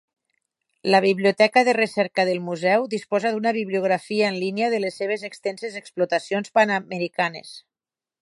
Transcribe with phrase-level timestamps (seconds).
[0.91, 5.79] La biblioteca de recerca del Museu disposa d'una bibliografia en línia de les seves extenses
[5.83, 7.53] explotacions Panamericanes.